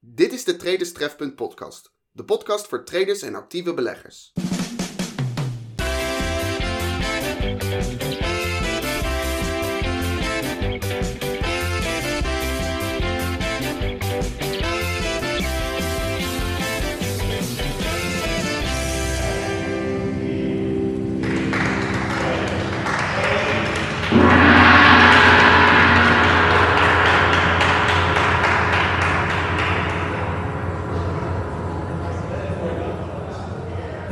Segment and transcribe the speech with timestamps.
[0.00, 1.92] Dit is de Traders Trefpunt podcast.
[2.10, 4.32] De podcast voor traders en actieve beleggers.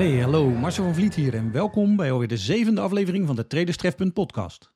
[0.06, 3.47] Hey, hallo, Marcel van Vliet hier en welkom bij alweer de zevende aflevering van de
[3.47, 4.73] Traders Trefpunt podcast.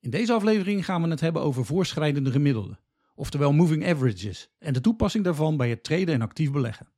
[0.00, 2.78] In deze aflevering gaan we het hebben over voorschrijdende gemiddelden,
[3.14, 6.88] oftewel moving averages, en de toepassing daarvan bij het traden en actief beleggen.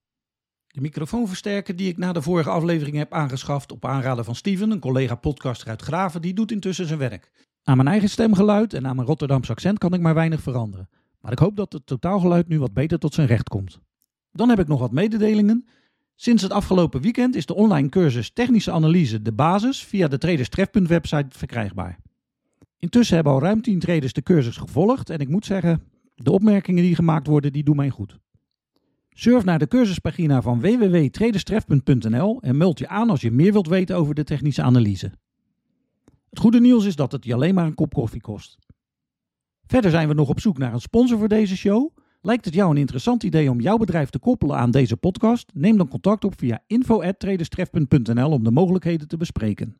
[0.66, 4.80] De microfoonversterker die ik na de vorige aflevering heb aangeschaft op aanraden van Steven, een
[4.80, 7.32] collega podcaster uit Graven, die doet intussen zijn werk.
[7.62, 10.88] Aan mijn eigen stemgeluid en aan mijn Rotterdamse accent kan ik maar weinig veranderen,
[11.20, 13.80] maar ik hoop dat het totaalgeluid nu wat beter tot zijn recht komt.
[14.32, 15.66] Dan heb ik nog wat mededelingen.
[16.18, 20.48] Sinds het afgelopen weekend is de online cursus Technische Analyse de basis via de Traders
[20.72, 21.98] website verkrijgbaar.
[22.78, 25.82] Intussen hebben al ruim 10 traders de cursus gevolgd en ik moet zeggen,
[26.14, 28.18] de opmerkingen die gemaakt worden, die doen mij goed.
[29.10, 33.96] Surf naar de cursuspagina van www.traderstrefpunt.nl en meld je aan als je meer wilt weten
[33.96, 35.12] over de technische analyse.
[36.30, 38.58] Het goede nieuws is dat het je alleen maar een kop koffie kost.
[39.66, 41.96] Verder zijn we nog op zoek naar een sponsor voor deze show.
[42.26, 45.50] Lijkt het jou een interessant idee om jouw bedrijf te koppelen aan deze podcast?
[45.54, 49.76] Neem dan contact op via info@traderstrefpunt.nl om de mogelijkheden te bespreken.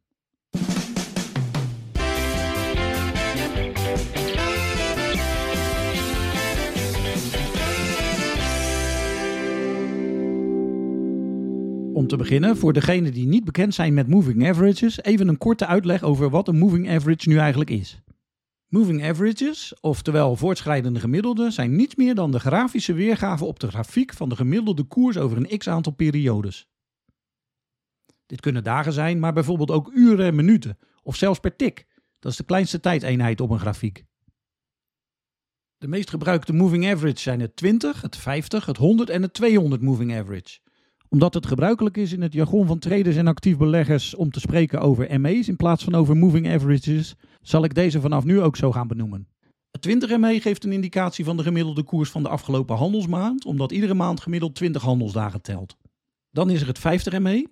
[11.93, 15.67] Om te beginnen, voor degenen die niet bekend zijn met moving averages, even een korte
[15.67, 18.01] uitleg over wat een moving average nu eigenlijk is.
[18.69, 24.13] Moving averages, oftewel voortschrijdende gemiddelden, zijn niets meer dan de grafische weergave op de grafiek
[24.13, 26.69] van de gemiddelde koers over een x aantal periodes.
[28.27, 31.87] Dit kunnen dagen zijn, maar bijvoorbeeld ook uren en minuten, of zelfs per tik.
[32.19, 34.05] Dat is de kleinste tijdeenheid op een grafiek.
[35.79, 39.83] De meest gebruikte moving average zijn het 20, het 50, het 100 en het 200
[39.83, 40.59] moving average
[41.09, 44.81] omdat het gebruikelijk is in het jargon van traders en actief beleggers om te spreken
[44.81, 47.15] over ME's in plaats van over moving averages,
[47.49, 49.29] zal ik deze vanaf nu ook zo gaan benoemen.
[49.71, 53.73] Het 20 ME geeft een indicatie van de gemiddelde koers van de afgelopen handelsmaand, omdat
[53.73, 55.77] iedere maand gemiddeld 20 handelsdagen telt.
[56.31, 57.49] Dan is er het 50 ME.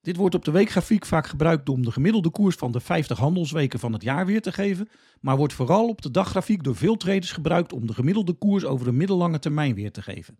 [0.00, 3.78] Dit wordt op de weekgrafiek vaak gebruikt om de gemiddelde koers van de 50 handelsweken
[3.78, 4.88] van het jaar weer te geven,
[5.20, 8.88] maar wordt vooral op de daggrafiek door veel traders gebruikt om de gemiddelde koers over
[8.88, 10.38] een middellange termijn weer te geven.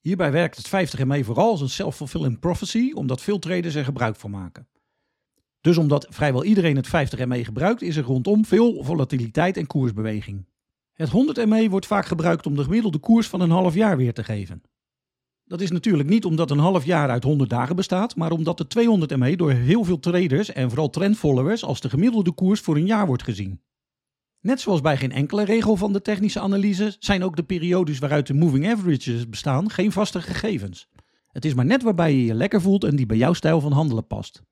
[0.00, 4.16] Hierbij werkt het 50 ME vooral als een self-fulfilling prophecy, omdat veel traders er gebruik
[4.16, 4.66] van maken.
[5.62, 10.46] Dus omdat vrijwel iedereen het 50 ME gebruikt, is er rondom veel volatiliteit en koersbeweging.
[10.92, 14.12] Het 100 ME wordt vaak gebruikt om de gemiddelde koers van een half jaar weer
[14.12, 14.62] te geven.
[15.44, 18.66] Dat is natuurlijk niet omdat een half jaar uit 100 dagen bestaat, maar omdat de
[18.66, 22.86] 200 ME door heel veel traders en vooral trendfollowers als de gemiddelde koers voor een
[22.86, 23.60] jaar wordt gezien.
[24.40, 28.26] Net zoals bij geen enkele regel van de technische analyse zijn ook de periodes waaruit
[28.26, 30.88] de moving averages bestaan geen vaste gegevens.
[31.26, 33.72] Het is maar net waarbij je je lekker voelt en die bij jouw stijl van
[33.72, 34.42] handelen past.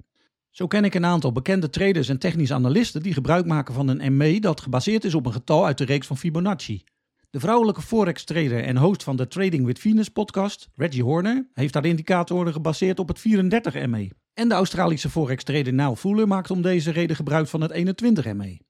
[0.51, 4.17] Zo ken ik een aantal bekende traders en technische analisten die gebruik maken van een
[4.17, 6.85] ME dat gebaseerd is op een getal uit de reeks van Fibonacci.
[7.31, 11.85] De vrouwelijke forex-trader en host van de Trading with Venus podcast, Reggie Horner, heeft haar
[11.85, 14.11] indicatoren gebaseerd op het 34 ME.
[14.35, 18.61] En de Australische forex-trader Niall Fuller maakt om deze reden gebruik van het 21 ME.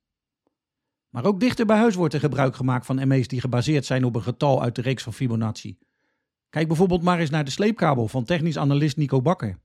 [1.09, 4.15] Maar ook dichter bij huis wordt er gebruik gemaakt van ME's die gebaseerd zijn op
[4.15, 5.79] een getal uit de reeks van Fibonacci.
[6.49, 9.59] Kijk bijvoorbeeld maar eens naar de sleepkabel van technisch analist Nico Bakker.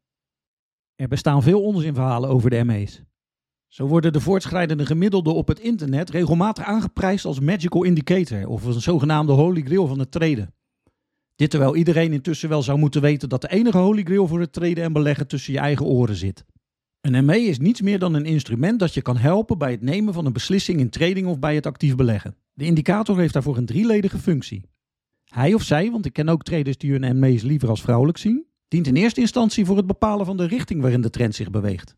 [0.95, 3.01] Er bestaan veel onzinverhalen over de ME's.
[3.67, 8.81] Zo worden de voortschrijdende gemiddelden op het internet regelmatig aangeprijsd als magical indicator of een
[8.81, 10.53] zogenaamde holy grail van het traden.
[11.35, 14.53] Dit terwijl iedereen intussen wel zou moeten weten dat de enige holy grail voor het
[14.53, 16.45] traden en beleggen tussen je eigen oren zit.
[17.01, 20.13] Een ME is niets meer dan een instrument dat je kan helpen bij het nemen
[20.13, 22.35] van een beslissing in trading of bij het actief beleggen.
[22.53, 24.63] De indicator heeft daarvoor een drieledige functie.
[25.25, 28.44] Hij of zij, want ik ken ook traders die hun ME's liever als vrouwelijk zien,
[28.67, 31.95] dient in eerste instantie voor het bepalen van de richting waarin de trend zich beweegt.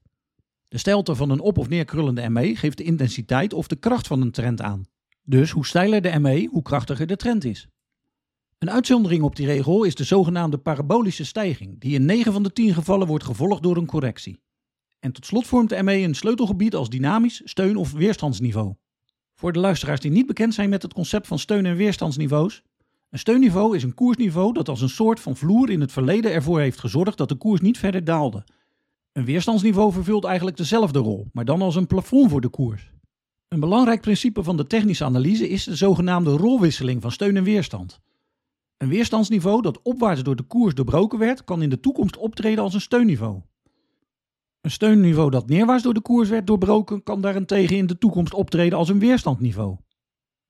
[0.68, 4.22] De stijlte van een op- of neerkrullende ME geeft de intensiteit of de kracht van
[4.22, 4.86] een trend aan.
[5.24, 7.68] Dus hoe steiler de ME, hoe krachtiger de trend is.
[8.58, 12.54] Een uitzondering op die regel is de zogenaamde parabolische stijging, die in 9 van de
[12.54, 14.40] 10 gevallen wordt gevolgd door een correctie.
[15.00, 18.76] En tot slot vormt de ME een sleutelgebied als dynamisch, steun- of weerstandsniveau.
[19.36, 22.64] Voor de luisteraars die niet bekend zijn met het concept van steun- en weerstandsniveaus.
[23.10, 26.60] Een steunniveau is een koersniveau dat als een soort van vloer in het verleden ervoor
[26.60, 28.44] heeft gezorgd dat de koers niet verder daalde.
[29.12, 32.92] Een weerstandsniveau vervult eigenlijk dezelfde rol, maar dan als een plafond voor de koers.
[33.48, 38.00] Een belangrijk principe van de technische analyse is de zogenaamde rolwisseling van steun en weerstand.
[38.78, 42.74] Een weerstandsniveau dat opwaarts door de koers doorbroken werd, kan in de toekomst optreden als
[42.74, 43.42] een steunniveau.
[44.62, 48.78] Een steunniveau dat neerwaarts door de koers werd doorbroken, kan daarentegen in de toekomst optreden
[48.78, 49.78] als een weerstandniveau.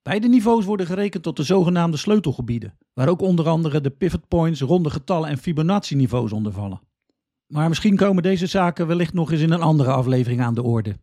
[0.08, 4.60] Beide niveaus worden gerekend tot de zogenaamde sleutelgebieden, waar ook onder andere de pivot points,
[4.60, 6.80] ronde getallen en Fibonacci-niveaus onder vallen.
[7.46, 10.98] Maar misschien komen deze zaken wellicht nog eens in een andere aflevering aan de orde.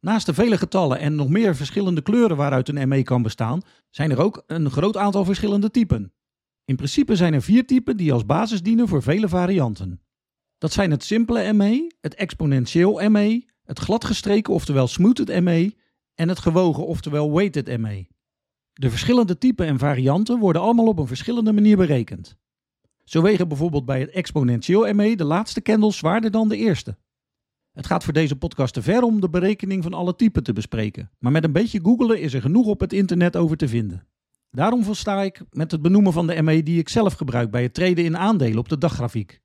[0.00, 4.10] Naast de vele getallen en nog meer verschillende kleuren waaruit een ME kan bestaan, zijn
[4.10, 6.12] er ook een groot aantal verschillende typen.
[6.64, 10.00] In principe zijn er vier typen die als basis dienen voor vele varianten.
[10.58, 15.74] Dat zijn het simpele ME, het exponentieel ME, het gladgestreken oftewel smoothed ME
[16.14, 18.09] en het gewogen oftewel weighted ME.
[18.80, 22.36] De verschillende typen en varianten worden allemaal op een verschillende manier berekend.
[23.04, 26.96] Zo wegen bijvoorbeeld bij het exponentieel ME de laatste candles zwaarder dan de eerste.
[27.72, 31.10] Het gaat voor deze podcast te ver om de berekening van alle typen te bespreken,
[31.18, 34.06] maar met een beetje googelen is er genoeg op het internet over te vinden.
[34.50, 37.74] Daarom volsta ik met het benoemen van de ME die ik zelf gebruik bij het
[37.74, 39.40] treden in aandelen op de daggrafiek.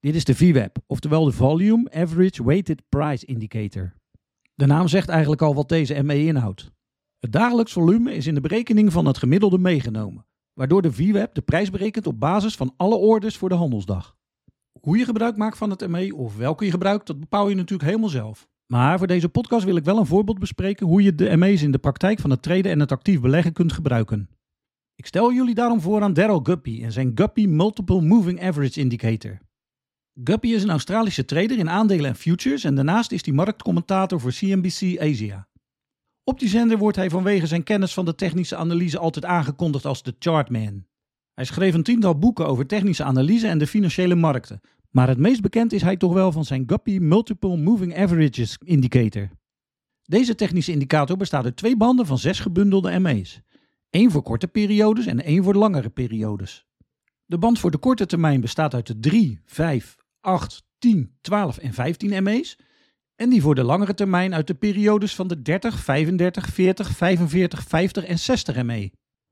[0.00, 3.94] Dit is de VWAP, oftewel de Volume Average Weighted Price Indicator.
[4.54, 6.76] De naam zegt eigenlijk al wat deze ME inhoudt.
[7.18, 11.40] Het dagelijks volume is in de berekening van het gemiddelde meegenomen, waardoor de VWAP de
[11.40, 14.16] prijs berekent op basis van alle orders voor de handelsdag.
[14.80, 17.88] Hoe je gebruik maakt van het ME of welke je gebruikt, dat bepaal je natuurlijk
[17.88, 18.48] helemaal zelf.
[18.66, 21.72] Maar voor deze podcast wil ik wel een voorbeeld bespreken hoe je de ME's in
[21.72, 24.28] de praktijk van het traden en het actief beleggen kunt gebruiken.
[24.94, 29.38] Ik stel jullie daarom voor aan Daryl Guppy en zijn Guppy Multiple Moving Average Indicator.
[30.24, 34.32] Guppy is een Australische trader in aandelen en futures en daarnaast is hij marktcommentator voor
[34.32, 35.47] CNBC Asia.
[36.28, 40.02] Op die zender wordt hij vanwege zijn kennis van de technische analyse altijd aangekondigd als
[40.02, 40.86] de Chartman.
[41.34, 44.60] Hij schreef een tiental boeken over technische analyse en de financiële markten,
[44.90, 49.28] maar het meest bekend is hij toch wel van zijn Guppy Multiple Moving Averages Indicator.
[50.02, 53.40] Deze technische indicator bestaat uit twee banden van zes gebundelde ME's.
[53.90, 56.66] één voor korte periodes en één voor langere periodes.
[57.24, 61.72] De band voor de korte termijn bestaat uit de 3, 5, 8, 10, 12 en
[61.72, 62.58] 15 ME's.
[63.18, 67.62] En die voor de langere termijn uit de periodes van de 30, 35, 40, 45,
[67.62, 68.90] 50 en 60 ME.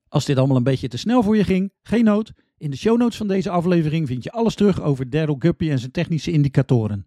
[0.09, 2.33] Als dit allemaal een beetje te snel voor je ging, geen nood.
[2.59, 5.79] In de show notes van deze aflevering vind je alles terug over Daryl Guppy en
[5.79, 7.07] zijn technische indicatoren.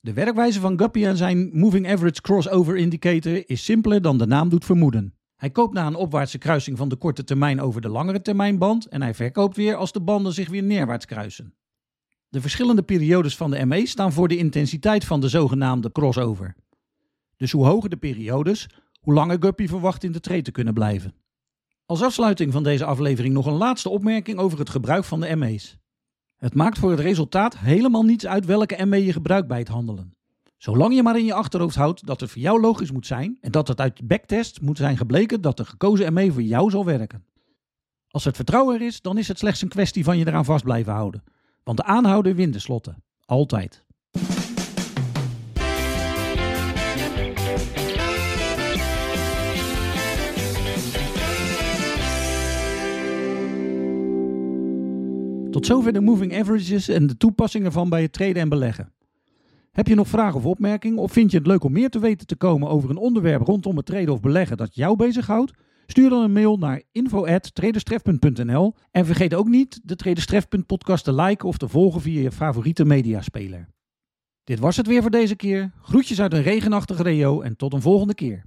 [0.00, 4.48] De werkwijze van Guppy en zijn Moving Average Crossover Indicator is simpeler dan de naam
[4.48, 5.14] doet vermoeden.
[5.36, 9.02] Hij koopt na een opwaartse kruising van de korte termijn over de langere termijnband en
[9.02, 11.54] hij verkoopt weer als de banden zich weer neerwaarts kruisen.
[12.30, 16.54] De verschillende periodes van de ME staan voor de intensiteit van de zogenaamde crossover.
[17.36, 18.68] Dus hoe hoger de periodes,
[19.00, 21.14] hoe langer Guppy verwacht in de trade te kunnen blijven.
[21.86, 25.78] Als afsluiting van deze aflevering nog een laatste opmerking over het gebruik van de ME's.
[26.36, 30.14] Het maakt voor het resultaat helemaal niets uit welke ME je gebruikt bij het handelen.
[30.56, 33.50] Zolang je maar in je achterhoofd houdt dat het voor jou logisch moet zijn en
[33.50, 37.24] dat het uit backtest moet zijn gebleken dat de gekozen ME voor jou zal werken.
[38.08, 40.64] Als het vertrouwen er is, dan is het slechts een kwestie van je eraan vast
[40.64, 41.22] blijven houden.
[41.70, 43.02] Want de aanhouden wint slotten.
[43.24, 43.84] Altijd.
[55.50, 58.92] Tot zover de moving averages en de toepassing ervan bij het traden en beleggen.
[59.72, 62.26] Heb je nog vragen of opmerkingen of vind je het leuk om meer te weten
[62.26, 65.52] te komen over een onderwerp rondom het traden of beleggen dat jou bezighoudt?
[65.90, 71.48] Stuur dan een mail naar info@traderstref.nl en vergeet ook niet de Traderstref podcast te liken
[71.48, 73.68] of te volgen via je favoriete mediaspeler.
[74.44, 75.72] Dit was het weer voor deze keer.
[75.82, 78.44] Groetjes uit een regenachtige Rio en tot een volgende keer.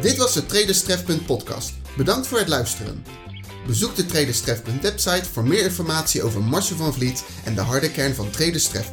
[0.00, 1.74] Dit was de Traderstref podcast.
[1.96, 3.02] Bedankt voor het luisteren.
[3.66, 8.14] Bezoek de Traderstref website voor meer informatie over Marcel van Vliet en de harde kern
[8.14, 8.92] van Traderstref.